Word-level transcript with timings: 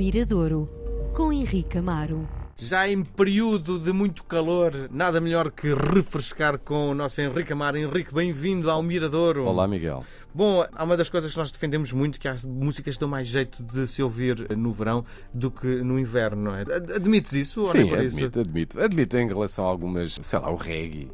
Miradouro, 0.00 0.66
com 1.14 1.30
Henrique 1.30 1.76
Amaro. 1.76 2.26
Já 2.56 2.88
em 2.88 3.04
período 3.04 3.78
de 3.78 3.92
muito 3.92 4.24
calor, 4.24 4.72
nada 4.90 5.20
melhor 5.20 5.50
que 5.50 5.74
refrescar 5.74 6.58
com 6.58 6.88
o 6.88 6.94
nosso 6.94 7.20
Henrique 7.20 7.52
Amaro. 7.52 7.76
Henrique, 7.76 8.14
bem-vindo 8.14 8.70
ao 8.70 8.82
Miradouro. 8.82 9.44
Olá, 9.44 9.68
Miguel. 9.68 10.02
Bom, 10.34 10.64
há 10.72 10.84
uma 10.84 10.96
das 10.96 11.10
coisas 11.10 11.30
que 11.30 11.36
nós 11.36 11.50
defendemos 11.50 11.92
muito, 11.92 12.18
que 12.18 12.26
as 12.26 12.46
músicas 12.46 12.96
dão 12.96 13.10
mais 13.10 13.26
jeito 13.26 13.62
de 13.62 13.86
se 13.86 14.02
ouvir 14.02 14.56
no 14.56 14.72
verão 14.72 15.04
do 15.34 15.50
que 15.50 15.66
no 15.66 15.98
inverno, 15.98 16.44
não 16.44 16.56
é? 16.56 16.62
Admites 16.96 17.34
isso? 17.34 17.60
ou 17.60 17.66
Sim, 17.66 17.80
nem 17.80 17.88
por 17.90 17.98
admito, 17.98 18.16
isso? 18.16 18.40
admito. 18.40 18.80
Admito 18.80 19.18
em 19.18 19.28
relação 19.28 19.66
a 19.66 19.68
algumas, 19.68 20.18
sei 20.22 20.38
lá, 20.38 20.50
o 20.50 20.56
reggae, 20.56 21.12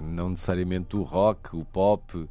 não 0.00 0.30
necessariamente 0.30 0.96
o 0.96 1.02
rock, 1.02 1.56
o 1.56 1.64
pop. 1.64 2.24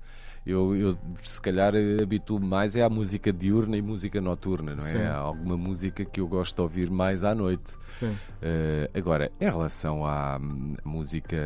Eu, 0.47 0.73
eu 0.75 0.97
se 1.21 1.41
calhar 1.41 1.75
eh, 1.75 2.01
habituo 2.01 2.39
mais 2.39 2.75
é 2.77 2.81
à 2.81 2.89
música 2.89 3.33
diurna 3.33 3.75
e 3.75 3.81
música 3.81 4.21
noturna, 4.21 4.75
não 4.75 4.85
é? 4.87 4.91
Sim. 4.91 5.01
Há 5.01 5.15
alguma 5.17 5.57
música 5.57 6.05
que 6.05 6.21
eu 6.21 6.27
gosto 6.27 6.55
de 6.55 6.61
ouvir 6.61 6.89
mais 6.89 7.25
à 7.25 7.35
noite. 7.35 7.73
Sim. 7.89 8.15
Eh, 8.41 8.89
agora, 8.93 9.29
em 9.41 9.45
relação 9.45 10.05
à 10.05 10.39
hum, 10.41 10.75
música 10.85 11.37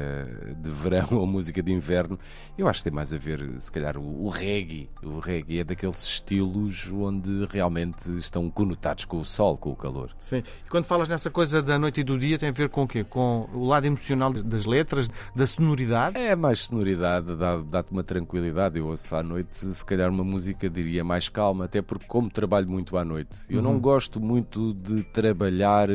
de 0.61 0.70
verão 0.70 1.08
ou 1.17 1.25
música 1.25 1.63
de 1.63 1.72
inverno, 1.72 2.20
eu 2.55 2.67
acho 2.67 2.81
que 2.81 2.84
tem 2.89 2.94
mais 2.94 3.11
a 3.11 3.17
ver, 3.17 3.44
se 3.59 3.72
calhar, 3.72 3.98
o, 3.98 4.25
o 4.25 4.30
reggae. 4.30 4.88
O 5.03 5.17
reggae 5.20 5.59
é 5.59 5.63
daqueles 5.63 6.03
estilos 6.03 6.91
onde 6.94 7.45
realmente 7.49 8.08
estão 8.17 8.52
conotados 8.52 9.05
com 9.05 9.20
o 9.20 9.25
sol, 9.25 9.58
com 9.58 9.72
o 9.72 9.75
calor. 9.75 10.11
Sim. 10.20 10.44
E 10.66 10.70
quando 10.70 10.86
falas 10.86 11.09
nessa 11.09 11.31
coisa 11.31 11.59
da 11.61 11.80
noite 11.80 12.02
e 12.02 12.03
do 12.03 12.20
dia, 12.20 12.38
tem 12.38 12.49
a 12.49 12.52
ver 12.52 12.70
com 12.70 12.83
o 12.83 12.88
quê? 12.88 13.03
Com 13.03 13.49
o 13.52 13.66
lado 13.66 13.86
emocional 13.88 14.31
das 14.31 14.67
letras, 14.67 15.09
da 15.36 15.47
sonoridade? 15.47 16.20
É 16.20 16.36
mais 16.36 16.59
sonoridade, 16.59 17.36
dá- 17.36 17.58
dá-te 17.58 17.91
uma 17.91 18.03
tranquilidade. 18.03 18.77
Eu 18.77 18.91
ouço 18.91 19.16
à 19.16 19.23
noite, 19.23 19.58
se 19.58 19.86
calhar, 19.86 20.09
uma 20.09 20.23
música, 20.23 20.70
diria, 20.70 21.04
mais 21.04 21.27
calma, 21.30 21.66
até 21.66 21.81
porque, 21.81 22.05
como 22.08 22.30
trabalho 22.30 22.70
muito 22.70 22.95
à 22.98 23.04
noite, 23.04 23.40
eu 23.50 23.62
não 23.62 23.80
gosto 23.80 24.20
muito 24.20 24.73
de 24.73 25.04
trabalhar. 25.04 25.89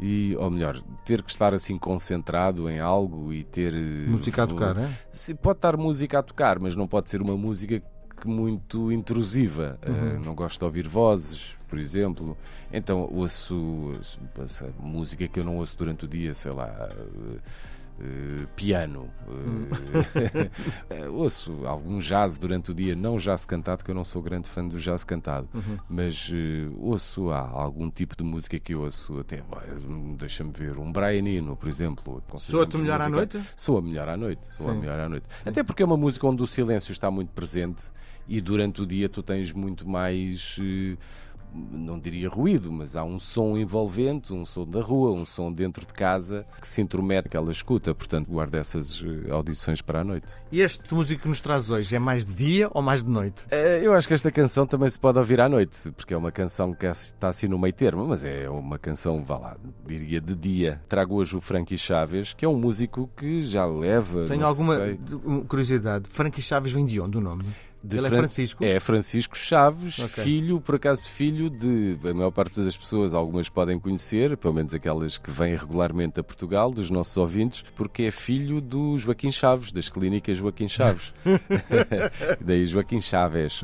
E, 0.00 0.34
ou 0.36 0.50
melhor, 0.50 0.82
ter 1.04 1.22
que 1.22 1.30
estar 1.30 1.54
assim 1.54 1.78
concentrado 1.78 2.68
em 2.68 2.80
algo 2.80 3.32
e 3.32 3.44
ter. 3.44 3.72
eh, 3.72 4.08
Música 4.08 4.42
a 4.42 4.46
tocar, 4.48 4.76
é? 4.76 4.88
Sim, 5.12 5.36
pode 5.36 5.58
estar 5.58 5.76
música 5.76 6.18
a 6.18 6.22
tocar, 6.24 6.58
mas 6.58 6.74
não 6.74 6.88
pode 6.88 7.08
ser 7.08 7.22
uma 7.22 7.36
música 7.36 7.80
muito 8.26 8.90
intrusiva. 8.90 9.78
Eh, 9.82 10.18
não 10.24 10.34
gosto 10.34 10.58
de 10.58 10.64
ouvir 10.64 10.88
vozes, 10.88 11.56
por 11.68 11.78
exemplo. 11.78 12.36
Então 12.72 13.08
ouço, 13.12 13.54
ouço 13.96 14.18
essa 14.42 14.72
música 14.80 15.28
que 15.28 15.38
eu 15.38 15.44
não 15.44 15.56
ouço 15.58 15.78
durante 15.78 16.04
o 16.04 16.08
dia, 16.08 16.34
sei 16.34 16.50
lá. 16.52 16.88
eh, 16.90 17.38
eh, 18.00 18.46
piano, 18.56 19.08
eh, 20.90 21.08
ouço 21.08 21.66
algum 21.66 21.98
jazz 21.98 22.36
durante 22.36 22.70
o 22.70 22.74
dia, 22.74 22.96
não 22.96 23.16
jazz 23.16 23.44
cantado, 23.44 23.84
que 23.84 23.90
eu 23.90 23.94
não 23.94 24.04
sou 24.04 24.22
grande 24.22 24.48
fã 24.48 24.66
do 24.66 24.78
jazz 24.78 25.04
cantado, 25.04 25.48
mas 25.88 26.30
eh, 26.32 26.68
ouço 26.78 27.30
há 27.30 27.40
algum 27.40 27.90
tipo 27.90 28.16
de 28.16 28.24
música 28.24 28.58
que 28.58 28.74
eu 28.74 28.80
ouço, 28.80 29.20
até 29.20 29.42
deixa-me 30.16 30.50
ver, 30.52 30.78
um 30.78 30.90
Brian 30.90 31.28
Eno, 31.28 31.56
por 31.56 31.68
exemplo. 31.68 32.22
Soa-te 32.36 32.76
melhor 32.78 33.00
à 33.00 33.08
noite? 33.08 33.40
Soa 33.56 33.82
melhor 33.82 34.08
à 34.08 34.16
noite, 34.16 34.46
soa 34.48 34.72
Sim. 34.72 34.80
melhor 34.80 34.98
à 34.98 35.08
noite. 35.08 35.28
Até 35.44 35.62
porque 35.62 35.82
é 35.82 35.86
uma 35.86 35.96
música 35.96 36.26
onde 36.26 36.42
o 36.42 36.46
silêncio 36.46 36.92
está 36.92 37.10
muito 37.10 37.30
presente 37.30 37.84
e 38.26 38.40
durante 38.40 38.82
o 38.82 38.86
dia 38.86 39.08
tu 39.08 39.22
tens 39.22 39.52
muito 39.52 39.88
mais. 39.88 40.58
Não 41.54 41.98
diria 41.98 42.28
ruído, 42.28 42.72
mas 42.72 42.96
há 42.96 43.04
um 43.04 43.18
som 43.18 43.56
envolvente, 43.56 44.32
um 44.32 44.44
som 44.44 44.64
da 44.66 44.80
rua, 44.80 45.12
um 45.12 45.26
som 45.26 45.52
dentro 45.52 45.86
de 45.86 45.92
casa 45.92 46.46
que 46.60 46.66
se 46.66 46.80
intromete 46.80 47.28
aquela 47.28 47.50
escuta. 47.52 47.94
Portanto, 47.94 48.28
guarda 48.28 48.58
essas 48.58 49.02
eh, 49.04 49.30
audições 49.30 49.82
para 49.82 50.00
a 50.00 50.04
noite. 50.04 50.34
E 50.50 50.60
este 50.60 50.94
músico 50.94 51.22
que 51.22 51.28
nos 51.28 51.40
traz 51.40 51.70
hoje 51.70 51.94
é 51.94 51.98
mais 51.98 52.24
de 52.24 52.32
dia 52.32 52.70
ou 52.72 52.80
mais 52.80 53.02
de 53.02 53.10
noite? 53.10 53.44
Eh, 53.50 53.80
Eu 53.84 53.92
acho 53.92 54.08
que 54.08 54.14
esta 54.14 54.30
canção 54.30 54.66
também 54.66 54.88
se 54.88 54.98
pode 54.98 55.18
ouvir 55.18 55.40
à 55.40 55.48
noite, 55.48 55.90
porque 55.92 56.14
é 56.14 56.16
uma 56.16 56.32
canção 56.32 56.72
que 56.72 56.86
está 56.86 57.28
assim 57.28 57.48
no 57.48 57.58
meio 57.58 57.74
termo, 57.74 58.06
mas 58.06 58.24
é 58.24 58.48
uma 58.48 58.78
canção, 58.78 59.22
vá 59.22 59.38
lá, 59.38 59.56
diria 59.86 60.20
de 60.20 60.34
dia. 60.34 60.80
Trago 60.88 61.16
hoje 61.16 61.36
o 61.36 61.40
Frankie 61.40 61.76
Chaves, 61.76 62.32
que 62.32 62.44
é 62.44 62.48
um 62.48 62.56
músico 62.56 63.10
que 63.16 63.42
já 63.42 63.66
leva. 63.66 64.24
Tenho 64.26 64.46
alguma 64.46 64.76
sei, 64.76 64.98
curiosidade. 65.48 66.08
Frankie 66.08 66.40
Chaves 66.42 66.72
vem 66.72 66.84
de 66.84 67.00
onde 67.00 67.18
o 67.18 67.20
nome? 67.20 67.44
Ele 67.90 67.98
é 67.98 68.08
Fran- 68.08 68.18
Francisco? 68.18 68.64
É 68.64 68.80
Francisco 68.80 69.36
Chaves, 69.36 69.98
Ok. 69.98 70.22
filho, 70.24 70.60
por 70.60 70.76
acaso 70.76 71.08
filho 71.10 71.50
de. 71.50 71.96
A 72.08 72.14
maior 72.14 72.30
parte 72.30 72.60
das 72.60 72.76
pessoas, 72.76 73.12
algumas 73.14 73.48
podem 73.48 73.78
conhecer, 73.78 74.36
pelo 74.36 74.54
menos 74.54 74.72
aquelas 74.72 75.18
que 75.18 75.30
vêm 75.30 75.56
regularmente 75.56 76.20
a 76.20 76.22
Portugal, 76.22 76.70
dos 76.70 76.90
nossos 76.90 77.16
ouvintes, 77.16 77.64
porque 77.74 78.04
é 78.04 78.10
filho 78.10 78.60
do 78.60 78.96
Joaquim 78.96 79.32
Chaves, 79.32 79.72
das 79.72 79.88
clínicas 79.88 80.36
Joaquim 80.36 80.68
Chaves. 80.68 81.12
daí 82.40 82.66
Joaquim 82.66 83.00
Chaves. 83.00 83.62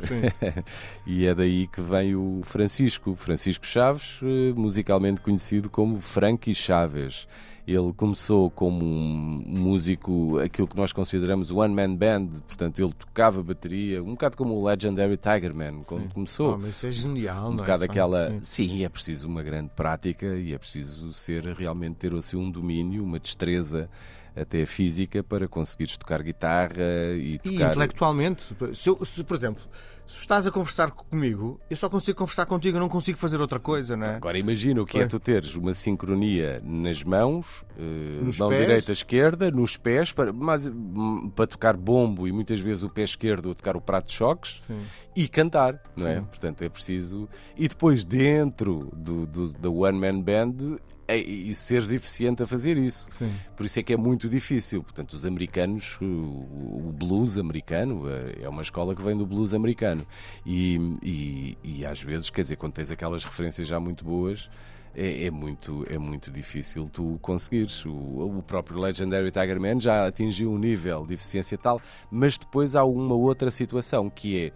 e 1.06 1.26
é 1.26 1.34
daí 1.34 1.66
que 1.68 1.80
vem 1.80 2.14
o 2.14 2.40
Francisco. 2.42 3.14
Francisco 3.16 3.66
Chaves, 3.66 4.18
eh, 4.22 4.52
musicalmente 4.54 5.20
conhecido 5.20 5.70
como 5.70 6.00
Frankie 6.00 6.54
Chaves. 6.54 7.26
Ele 7.70 7.92
começou 7.92 8.50
como 8.50 8.82
um 8.82 9.42
músico, 9.46 10.38
aquilo 10.38 10.66
que 10.66 10.74
nós 10.76 10.90
consideramos 10.90 11.50
one 11.50 11.74
man 11.74 11.94
band, 11.94 12.28
portanto, 12.46 12.80
ele 12.82 12.94
tocava 12.94 13.42
bateria, 13.42 14.02
um 14.02 14.12
bocado 14.12 14.38
como 14.38 14.54
o 14.54 14.64
Legendary 14.66 15.18
Tigerman, 15.18 15.82
quando 15.84 16.04
Sim. 16.04 16.08
começou. 16.08 16.54
Oh, 16.54 16.58
mas 16.58 16.70
isso 16.76 16.86
é 16.86 16.90
genial, 16.90 17.48
um 17.48 17.50
não 17.50 17.58
é? 17.58 17.66
bocado 17.66 17.84
aquela. 17.84 18.30
sim. 18.30 18.38
Sim, 18.68 18.84
é 18.84 18.88
preciso 18.88 19.28
uma 19.28 19.42
grande 19.42 19.70
prática 19.76 20.26
e 20.36 20.54
é 20.54 20.58
preciso 20.58 21.12
ser 21.12 21.44
realmente 21.44 21.96
ter 21.96 22.14
assim, 22.14 22.38
um 22.38 22.50
domínio, 22.50 23.04
uma 23.04 23.18
destreza 23.20 23.90
até 24.34 24.64
física 24.64 25.22
para 25.22 25.46
conseguires 25.46 25.94
tocar 25.98 26.22
guitarra 26.22 26.82
e 27.16 27.34
E 27.34 27.38
tocar. 27.38 27.68
intelectualmente, 27.72 28.44
se, 28.72 28.88
eu- 28.88 29.04
se, 29.04 29.22
por 29.24 29.36
exemplo, 29.36 29.62
se 30.08 30.20
estás 30.20 30.46
a 30.46 30.50
conversar 30.50 30.90
comigo, 30.90 31.60
eu 31.68 31.76
só 31.76 31.86
consigo 31.86 32.16
conversar 32.16 32.46
contigo, 32.46 32.78
eu 32.78 32.80
não 32.80 32.88
consigo 32.88 33.18
fazer 33.18 33.38
outra 33.42 33.60
coisa, 33.60 33.94
não 33.94 34.06
é? 34.06 34.16
Agora 34.16 34.38
imagina 34.38 34.80
o 34.80 34.86
que 34.86 34.96
é 34.96 35.00
Pois. 35.02 35.10
tu 35.10 35.20
teres 35.20 35.54
uma 35.54 35.74
sincronia 35.74 36.62
nas 36.64 37.04
mãos, 37.04 37.62
eh, 37.78 38.20
Nos 38.22 38.38
mão 38.38 38.48
pés. 38.48 38.60
direita, 38.62 38.90
esquerda, 38.90 39.50
nos 39.50 39.76
pés, 39.76 40.10
para, 40.10 40.32
mas, 40.32 40.66
hum, 40.66 41.30
para 41.36 41.46
tocar 41.46 41.76
bombo 41.76 42.26
e 42.26 42.32
muitas 42.32 42.58
vezes 42.58 42.82
o 42.82 42.88
pé 42.88 43.02
esquerdo 43.02 43.50
a 43.50 43.54
tocar 43.54 43.76
o 43.76 43.82
prato 43.82 44.06
de 44.06 44.14
choques 44.14 44.62
Sim. 44.66 44.78
e 45.14 45.28
cantar, 45.28 45.78
não 45.94 46.08
é? 46.08 46.16
Sim. 46.20 46.24
Portanto, 46.24 46.62
é 46.62 46.70
preciso. 46.70 47.28
E 47.54 47.68
depois, 47.68 48.02
dentro 48.02 48.88
do, 48.96 49.26
do, 49.26 49.52
da 49.52 49.68
One 49.68 49.98
Man 49.98 50.22
Band, 50.22 50.54
é- 50.76 50.97
e 51.16 51.54
seres 51.54 51.92
eficiente 51.92 52.42
a 52.42 52.46
fazer 52.46 52.76
isso. 52.76 53.08
Sim. 53.10 53.32
Por 53.56 53.64
isso 53.64 53.80
é 53.80 53.82
que 53.82 53.92
é 53.92 53.96
muito 53.96 54.28
difícil. 54.28 54.82
Portanto, 54.82 55.14
os 55.14 55.24
americanos, 55.24 55.98
o, 56.00 56.92
blues 56.92 57.38
americano, 57.38 58.08
eh, 58.10 58.40
é 58.42 58.48
uma 58.48 58.62
escola 58.62 58.94
que 58.94 59.02
vem 59.02 59.16
do 59.16 59.26
blues 59.26 59.54
americano. 59.54 60.06
E, 60.44 60.76
e, 61.02 61.58
e 61.62 61.86
às 61.86 62.00
vezes, 62.02 62.28
quer 62.30 62.42
dizer, 62.42 62.56
quando 62.56 62.74
tens 62.74 62.90
aquelas 62.90 63.24
referências 63.24 63.66
já 63.66 63.80
muito 63.80 64.04
boas, 64.04 64.50
é, 64.94 65.26
é 65.26 65.30
muito, 65.30 65.86
é 65.88 65.96
muito 65.96 66.30
difícil 66.30 66.88
tu 66.88 67.18
conseguires. 67.22 67.84
O, 67.86 68.38
o 68.38 68.42
próprio 68.42 68.78
Legendary 68.78 69.30
Tiger 69.30 69.60
Man 69.60 69.80
já 69.80 70.06
atingiu 70.06 70.50
um 70.50 70.58
nível 70.58 71.06
de 71.06 71.14
eficiência 71.14 71.56
tal, 71.56 71.80
mas 72.10 72.36
depois 72.36 72.74
há 72.74 72.84
uma 72.84 73.14
outra 73.14 73.50
situação 73.50 74.10
que 74.10 74.46
é 74.46 74.52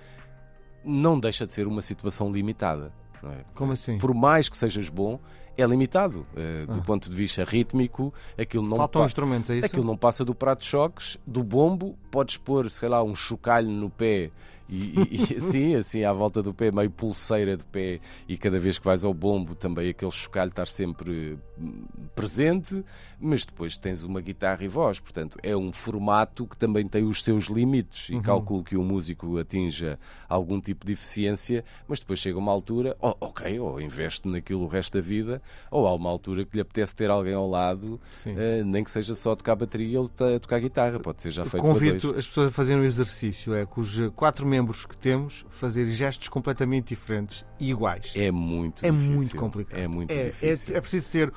não 0.84 1.18
deixa 1.18 1.46
de 1.46 1.52
ser 1.52 1.66
uma 1.66 1.80
situação 1.80 2.30
limitada. 2.32 2.92
é? 3.22 3.44
Como 3.54 3.72
assim? 3.72 3.98
Por 3.98 4.12
mais 4.12 4.48
que 4.48 4.56
sejas 4.56 4.88
bom, 4.88 5.20
é 5.56 5.66
limitado. 5.66 6.26
Do 6.68 6.78
Ah. 6.80 6.82
ponto 6.82 7.08
de 7.10 7.14
vista 7.16 7.44
rítmico, 7.44 8.12
aquilo 8.38 8.66
não 8.66 8.76
Faltam 8.76 9.04
instrumentos, 9.04 9.50
é 9.50 9.56
isso? 9.56 9.66
Aquilo 9.66 9.84
não 9.84 9.96
passa 9.96 10.24
do 10.24 10.34
prato 10.34 10.60
de 10.60 10.66
choques, 10.66 11.18
do 11.26 11.42
bombo, 11.42 11.96
podes 12.10 12.36
pôr, 12.36 12.68
sei 12.70 12.88
lá, 12.88 13.02
um 13.02 13.14
chocalho 13.14 13.68
no 13.68 13.91
pé 13.91 14.30
e, 14.72 14.94
e- 15.33 15.37
assim, 15.38 15.75
assim 15.75 16.05
à 16.05 16.12
volta 16.12 16.43
do 16.43 16.55
pé, 16.55 16.71
meio 16.72 16.91
pulseira 16.91 17.56
de 17.56 17.65
pé, 17.65 18.00
e 18.28 18.37
cada 18.37 18.59
vez 18.59 18.78
que 18.78 18.84
vais 18.84 19.05
ao 19.05 19.12
bombo 19.12 19.55
também 19.55 19.91
aquele 19.91 20.10
chocalho 20.10 20.49
estar 20.50 20.66
sempre 20.66 21.38
hum, 21.59 21.84
presente, 22.15 22.84
mas 23.21 23.44
depois 23.44 23.77
tens 23.77 24.03
uma 24.03 24.21
guitarra 24.21 24.65
e 24.65 24.69
voz, 24.69 24.99
portanto 25.00 25.38
é 25.43 25.56
um 25.56 25.72
formato 25.72 26.47
que 26.47 26.56
também 26.56 26.87
tem 26.87 27.05
os 27.05 27.22
seus 27.22 27.44
limites 27.44 28.09
Uhum. 28.09 28.19
e 28.19 28.22
calculo 28.22 28.65
que 28.65 28.77
o 28.77 28.83
músico 28.83 29.38
atinja 29.38 29.99
algum 30.28 30.60
tipo 30.60 30.87
de 30.87 30.93
eficiência, 30.93 31.65
mas 31.87 32.00
depois 32.00 32.19
chega 32.19 32.39
uma 32.39 32.50
altura, 32.53 32.97
oh, 33.01 33.15
ok, 33.21 33.59
ou 33.60 33.80
investe 33.80 34.27
naquilo 34.28 34.63
o 34.63 34.66
resto 34.66 34.95
da 34.95 35.01
vida, 35.01 35.42
ou 35.71 35.86
há 35.86 35.95
uma 35.95 36.09
altura 36.09 36.45
que 36.45 36.54
lhe 36.54 36.60
apetece 36.60 36.95
ter 36.95 37.10
alguém 37.10 37.34
ao 37.34 37.48
lado 37.48 38.01
eh, 38.27 38.63
nem 38.65 38.83
que 38.84 38.91
seja 38.91 39.15
só 39.15 39.34
tocar 39.36 39.57
bateria 39.57 40.01
ou 40.01 40.09
tocar 40.09 40.59
guitarra, 40.60 40.98
pode 41.01 41.21
ser 41.22 41.30
já 41.30 41.45
feito 41.45 41.63
Convido 41.63 42.10
as 42.16 42.27
pessoas 42.27 42.48
a 42.48 42.51
fazerem 42.53 42.83
um 42.83 42.84
exercício, 42.86 43.54
é 43.54 43.66
com 43.66 43.80
os 43.80 43.98
quatro 44.15 44.47
membros 44.47 44.61
que 44.86 44.97
temos, 44.97 45.44
fazer 45.50 45.86
gestos 45.86 46.28
completamente 46.28 46.88
diferentes 46.88 47.44
e 47.59 47.70
iguais. 47.70 48.12
É 48.16 48.30
muito 48.30 48.84
É 48.84 48.91
difícil. 48.91 49.14
muito 49.14 49.36
complicado. 49.36 49.78
É 49.78 49.88
muito 49.88 50.10
é, 50.10 50.26
difícil. 50.26 50.76
é 50.76 50.80
preciso 50.80 51.10
ter 51.10 51.32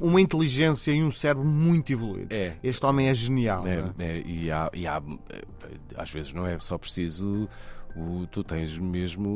uma 0.00 0.20
inteligência 0.20 0.92
e 0.92 1.02
um 1.02 1.10
cérebro 1.10 1.44
muito 1.44 1.92
evoluídos. 1.92 2.36
É. 2.36 2.56
Este 2.62 2.84
homem 2.84 3.08
é 3.08 3.14
genial. 3.14 3.66
É, 3.66 3.84
é? 3.98 4.04
é, 4.04 4.22
e, 4.26 4.50
há, 4.50 4.70
e 4.72 4.86
há, 4.86 5.02
eh, 5.30 5.42
às 5.96 6.10
vezes 6.10 6.32
não 6.32 6.46
é 6.46 6.58
só 6.58 6.78
preciso. 6.78 7.48
O, 7.96 8.26
tu 8.26 8.44
tens 8.44 8.78
mesmo 8.78 9.28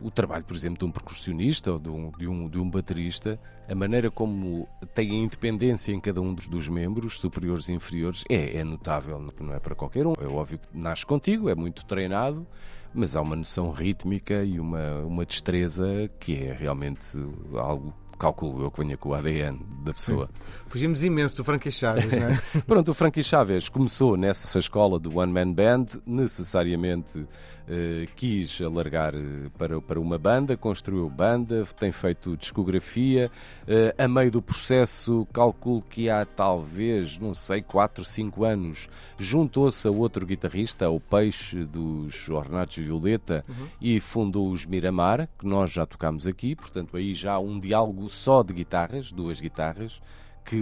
o, 0.00 0.06
o 0.06 0.10
trabalho, 0.10 0.44
por 0.44 0.56
exemplo, 0.56 0.78
de 0.78 0.84
um 0.84 0.90
percussionista 0.90 1.72
ou 1.72 1.78
de 1.78 1.88
um, 1.88 2.10
de, 2.10 2.26
um, 2.26 2.48
de 2.48 2.58
um 2.58 2.68
baterista, 2.68 3.38
a 3.68 3.74
maneira 3.74 4.10
como 4.10 4.68
tem 4.94 5.10
a 5.10 5.14
independência 5.14 5.92
em 5.92 6.00
cada 6.00 6.20
um 6.20 6.34
dos, 6.34 6.48
dos 6.48 6.68
membros, 6.68 7.18
superiores 7.18 7.68
e 7.68 7.72
inferiores, 7.72 8.24
é, 8.28 8.56
é 8.56 8.64
notável, 8.64 9.24
não 9.40 9.54
é 9.54 9.60
para 9.60 9.74
qualquer 9.74 10.06
um. 10.06 10.14
É 10.20 10.26
óbvio 10.26 10.58
que 10.58 10.68
nasce 10.72 11.04
contigo, 11.04 11.48
é 11.48 11.54
muito 11.54 11.84
treinado, 11.84 12.46
mas 12.94 13.16
há 13.16 13.20
uma 13.20 13.36
noção 13.36 13.70
rítmica 13.70 14.42
e 14.42 14.58
uma, 14.58 15.00
uma 15.00 15.24
destreza 15.24 16.10
que 16.18 16.44
é 16.44 16.52
realmente 16.52 17.18
algo 17.54 17.94
calculo 18.22 18.62
eu 18.62 18.70
que 18.70 18.80
venha 18.80 18.96
com 18.96 19.08
o 19.08 19.14
ADN 19.14 19.58
da 19.82 19.92
pessoa. 19.92 20.30
Fugimos 20.68 21.02
imenso 21.02 21.36
do 21.38 21.44
Frankie 21.44 21.72
Chaves, 21.72 22.06
não 22.12 22.28
é? 22.28 22.40
Pronto, 22.64 22.92
o 22.92 22.94
Frankie 22.94 23.22
Chaves 23.22 23.68
começou 23.68 24.16
nessa 24.16 24.60
escola 24.60 24.96
do 25.00 25.18
One 25.18 25.32
Man 25.32 25.52
Band, 25.52 25.86
necessariamente 26.06 27.26
eh, 27.68 28.08
quis 28.16 28.60
alargar 28.60 29.14
eh, 29.14 29.48
para, 29.56 29.80
para 29.80 30.00
uma 30.00 30.18
banda, 30.18 30.56
construiu 30.56 31.08
banda, 31.08 31.64
tem 31.78 31.92
feito 31.92 32.36
discografia. 32.36 33.30
Eh, 33.66 33.94
a 33.96 34.08
meio 34.08 34.30
do 34.30 34.42
processo, 34.42 35.26
calculo 35.32 35.82
que 35.82 36.10
há 36.10 36.24
talvez, 36.24 37.18
não 37.18 37.32
sei, 37.32 37.62
4, 37.62 38.04
5 38.04 38.44
anos, 38.44 38.88
juntou-se 39.18 39.86
a 39.86 39.90
outro 39.90 40.26
guitarrista, 40.26 40.90
o 40.90 40.98
Peixe 40.98 41.64
dos 41.64 42.28
Ornatos 42.28 42.76
Violeta, 42.76 43.44
uhum. 43.48 43.66
e 43.80 44.00
fundou 44.00 44.50
os 44.50 44.66
Miramar, 44.66 45.28
que 45.38 45.46
nós 45.46 45.70
já 45.70 45.86
tocámos 45.86 46.26
aqui, 46.26 46.56
portanto, 46.56 46.96
aí 46.96 47.14
já 47.14 47.34
há 47.34 47.40
um 47.40 47.60
diálogo 47.60 48.08
só 48.12 48.42
de 48.42 48.52
guitarras, 48.52 49.10
duas 49.12 49.40
guitarras, 49.40 50.00
que 50.44 50.60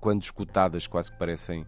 quando 0.00 0.22
escutadas 0.22 0.86
quase 0.86 1.10
que 1.12 1.18
parecem 1.18 1.64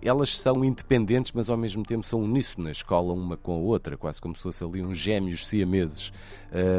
elas 0.00 0.38
são 0.38 0.64
independentes, 0.64 1.32
mas 1.32 1.50
ao 1.50 1.56
mesmo 1.56 1.82
tempo 1.82 2.06
são 2.06 2.20
uníssonas, 2.20 2.78
escola 2.78 3.12
uma 3.12 3.36
com 3.36 3.54
a 3.54 3.58
outra, 3.58 3.96
quase 3.96 4.20
como 4.20 4.34
se 4.34 4.42
fossem 4.42 4.68
ali 4.68 4.82
uns 4.82 4.96
gêmeos 4.96 5.46
siameses. 5.46 6.12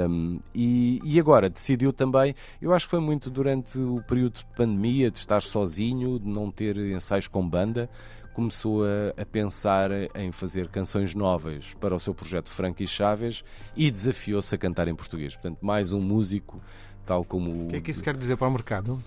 Um, 0.10 0.40
e, 0.56 1.02
e, 1.04 1.20
agora 1.20 1.50
decidiu 1.50 1.92
também, 1.92 2.34
eu 2.62 2.74
acho 2.74 2.86
que 2.86 2.92
foi 2.92 3.02
muito 3.02 3.30
durante 3.30 3.78
o 3.78 4.02
período 4.04 4.36
de 4.36 4.46
pandemia, 4.56 5.12
de 5.12 5.18
estar 5.18 5.42
sozinho, 5.42 6.18
de 6.18 6.28
não 6.28 6.50
ter 6.50 6.78
ensaios 6.78 7.28
com 7.28 7.48
banda, 7.48 7.90
começou 8.34 8.84
a, 8.84 9.22
a, 9.22 9.26
pensar 9.26 9.92
em 10.16 10.32
fazer 10.32 10.68
canções 10.70 11.14
novas 11.14 11.74
para 11.80 11.94
o 11.94 12.00
seu 12.00 12.16
projeto 12.16 12.50
Frankie 12.50 12.88
Chaves 12.88 13.44
e 13.76 13.92
desafiou-se 13.92 14.54
a 14.56 14.58
cantar 14.58 14.88
em 14.88 14.96
português. 14.96 15.36
Portanto, 15.36 15.60
mais 15.62 15.94
um 15.94 16.02
músico, 16.02 16.62
tal 17.06 17.24
como. 17.24 17.66
O 17.66 17.68
que 17.68 17.76
é 17.78 17.82
que 17.82 17.92
isso 17.92 18.04
quer 18.04 18.16
dizer 18.16 18.38
para 18.38 18.48
o 18.48 18.52
mercado? 18.52 19.02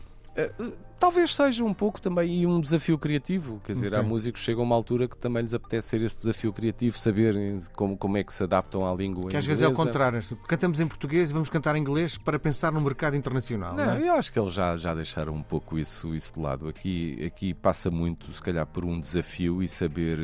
Talvez 0.99 1.35
seja 1.35 1.65
um 1.65 1.75
pouco 1.75 2.01
também 2.01 2.47
um 2.47 2.61
desafio 2.61 2.99
criativo. 2.99 3.61
Quer 3.65 3.75
dizer, 3.75 3.89
okay. 3.89 3.99
há 3.99 4.03
músicos 4.03 4.41
que 4.41 4.47
chegam 4.47 4.63
a 4.63 4.67
uma 4.67 4.75
altura 4.75 5.07
que 5.07 5.17
também 5.17 5.43
lhes 5.43 5.55
apetece 5.55 5.89
ser 5.89 6.01
esse 6.03 6.17
desafio 6.17 6.53
criativo, 6.53 6.99
saberem 6.99 7.61
como, 7.75 7.97
como 7.97 8.17
é 8.17 8.25
que 8.25 8.33
se 8.33 8.43
adaptam 8.43 8.91
à 8.91 8.95
língua 8.95 9.31
Que 9.31 9.37
às 9.37 9.45
vezes 9.45 9.63
é 9.63 9.69
o 9.69 9.73
contrário. 9.73 10.21
Cantamos 10.49 10.81
em 10.81 10.87
português 10.87 11.31
e 11.31 11.33
vamos 11.33 11.51
cantar 11.51 11.77
em 11.77 11.81
inglês 11.81 12.17
para 12.17 12.39
pensar 12.39 12.73
no 12.73 12.81
mercado 12.81 13.15
internacional. 13.17 13.75
Não, 13.75 13.85
não 13.85 13.93
é? 13.93 14.09
eu 14.09 14.15
acho 14.15 14.33
que 14.33 14.39
eles 14.39 14.53
já, 14.53 14.77
já 14.77 14.95
deixaram 14.95 15.35
um 15.35 15.43
pouco 15.43 15.79
isso, 15.79 16.15
isso 16.15 16.33
de 16.35 16.41
lado. 16.41 16.69
Aqui, 16.69 17.25
aqui 17.25 17.53
passa 17.53 17.91
muito, 17.91 18.33
se 18.33 18.43
calhar, 18.43 18.67
por 18.67 18.85
um 18.85 18.99
desafio 18.99 19.63
e 19.63 19.69
saber, 19.69 20.19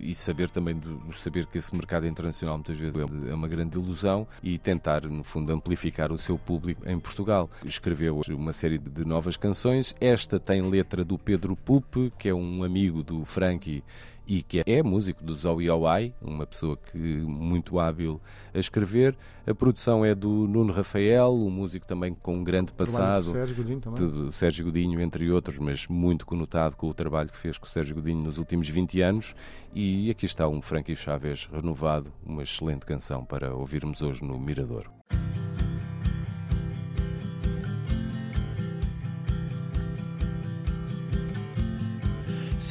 e 0.00 0.14
saber 0.14 0.50
também 0.50 0.74
do, 0.74 1.00
saber 1.14 1.46
que 1.46 1.58
esse 1.58 1.74
mercado 1.74 2.06
internacional 2.06 2.56
muitas 2.56 2.76
vezes 2.76 2.96
é 2.98 3.34
uma 3.34 3.48
grande 3.48 3.78
ilusão 3.78 4.26
e 4.42 4.58
tentar, 4.58 5.02
no 5.02 5.22
fundo, 5.22 5.52
amplificar 5.52 6.10
o 6.10 6.18
seu 6.18 6.36
público 6.36 6.82
em 6.88 6.98
Portugal. 6.98 7.48
Escreveu 7.64 8.20
uma 8.30 8.52
série 8.52 8.78
de 8.78 9.04
novas 9.04 9.36
canções 9.36 9.91
esta 10.00 10.38
tem 10.38 10.62
letra 10.62 11.04
do 11.04 11.18
Pedro 11.18 11.56
Pupe, 11.56 12.12
que 12.18 12.28
é 12.28 12.34
um 12.34 12.62
amigo 12.62 13.02
do 13.02 13.24
Frankie 13.24 13.82
e 14.26 14.42
que 14.42 14.62
é 14.64 14.82
músico 14.82 15.22
do 15.24 15.34
Zoe 15.34 15.68
Oi, 15.68 16.14
uma 16.22 16.46
pessoa 16.46 16.76
que 16.76 16.96
muito 16.96 17.78
hábil 17.78 18.20
a 18.54 18.58
escrever. 18.58 19.16
A 19.46 19.54
produção 19.54 20.04
é 20.04 20.14
do 20.14 20.46
Nuno 20.46 20.72
Rafael, 20.72 21.34
um 21.34 21.50
músico 21.50 21.86
também 21.86 22.14
com 22.14 22.36
um 22.36 22.44
grande 22.44 22.72
passado. 22.72 23.24
Do 23.24 23.32
Sérgio 23.32 23.56
Godinho 23.56 23.80
também. 23.80 24.08
Do 24.08 24.32
Sérgio 24.32 24.64
Godinho, 24.64 25.00
entre 25.00 25.30
outros, 25.30 25.58
mas 25.58 25.86
muito 25.88 26.24
conotado 26.24 26.76
com 26.76 26.88
o 26.88 26.94
trabalho 26.94 27.30
que 27.30 27.36
fez 27.36 27.58
com 27.58 27.66
o 27.66 27.68
Sérgio 27.68 27.96
Godinho 27.96 28.22
nos 28.22 28.38
últimos 28.38 28.68
20 28.68 29.00
anos. 29.00 29.34
E 29.74 30.10
aqui 30.10 30.26
está 30.26 30.48
um 30.48 30.62
Frankie 30.62 30.94
Chaves 30.94 31.48
renovado, 31.52 32.12
uma 32.24 32.42
excelente 32.42 32.86
canção 32.86 33.24
para 33.24 33.54
ouvirmos 33.54 34.02
hoje 34.02 34.22
no 34.24 34.38
Mirador. 34.38 34.88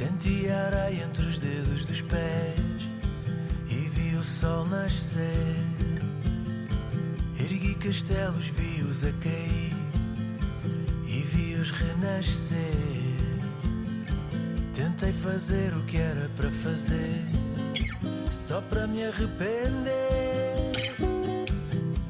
Senti 0.01 0.50
areia 0.50 1.03
entre 1.03 1.27
os 1.27 1.38
dedos 1.38 1.86
dos 1.86 2.01
pés 2.01 2.59
e 3.69 3.88
vi 3.88 4.15
o 4.15 4.24
sol 4.24 4.65
nascer. 4.65 5.56
Ergui 7.39 7.75
castelos, 7.75 8.48
vi-os 8.48 9.03
a 9.03 9.12
cair 9.12 9.75
e 11.06 11.21
vi-os 11.21 11.69
renascer. 11.69 12.57
Tentei 14.74 15.13
fazer 15.13 15.71
o 15.75 15.83
que 15.83 15.98
era 15.98 16.31
para 16.36 16.50
fazer, 16.50 17.24
só 18.31 18.59
para 18.59 18.88
me 18.88 19.06
arrepender. 19.06 20.71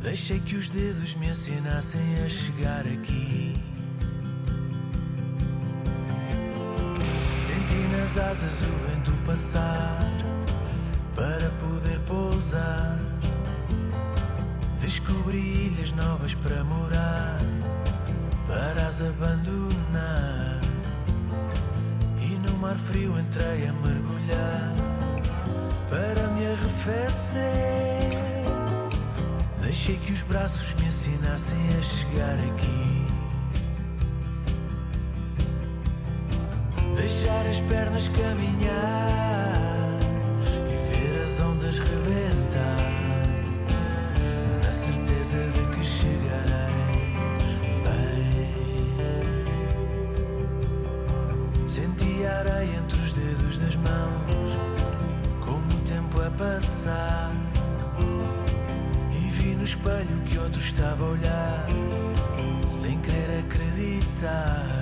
Deixei 0.02 0.40
que 0.40 0.56
os 0.56 0.70
dedos 0.70 1.14
me 1.16 1.28
ensinassem 1.28 2.24
a 2.26 2.30
chegar 2.30 2.88
aqui. 2.88 3.71
Nas 8.12 8.18
asas 8.18 8.54
o 8.62 8.90
vento 8.90 9.12
passar 9.26 10.00
para 11.16 11.50
poder 11.62 11.98
pousar. 12.00 13.00
Descobri 14.80 15.38
ilhas 15.38 15.92
novas 15.94 16.34
para 16.36 16.64
morar, 16.64 17.40
para 18.48 18.88
as 18.88 19.00
abandonar. 19.00 20.60
E 22.20 22.36
no 22.46 22.58
mar 22.58 22.76
frio 22.76 23.18
entrei 23.18 23.68
a 23.68 23.74
mergulhar 23.74 24.74
para 25.90 26.28
me 26.32 26.48
arrefecer. 26.48 27.42
Deixei 29.62 29.98
que 29.98 30.12
os 30.12 30.22
braços 30.24 30.74
me 30.76 30.88
ensinassem 30.88 31.60
a 31.78 31.82
chegar 31.82 32.36
aqui. 32.36 33.01
Deixar 37.22 37.46
as 37.46 37.60
pernas 37.60 38.08
caminhar 38.08 39.54
e 40.68 40.76
ver 40.90 41.22
as 41.22 41.40
ondas 41.40 41.78
rebentar, 41.78 42.78
na 44.64 44.74
certeza 44.74 45.38
de 45.38 45.66
que 45.76 45.86
chegarei 45.86 47.16
bem. 47.84 49.28
Senti 51.68 52.26
a 52.26 52.40
areia 52.40 52.78
entre 52.78 53.00
os 53.00 53.14
dedos 53.14 53.60
das 53.60 53.76
mãos, 53.76 54.58
como 55.42 55.68
o 55.68 55.80
tempo 55.86 56.20
a 56.24 56.32
passar, 56.32 57.36
e 59.12 59.30
vi 59.30 59.54
no 59.54 59.64
espelho 59.64 60.22
que 60.26 60.40
outro 60.40 60.60
estava 60.60 61.06
a 61.06 61.10
olhar, 61.10 61.68
sem 62.66 63.00
querer 63.00 63.46
acreditar 63.46 64.81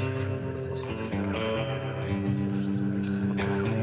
Eu 0.00 0.10
não 0.10 0.68
Thank 3.38 3.72
you. 3.72 3.77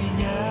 меня. 0.00 0.49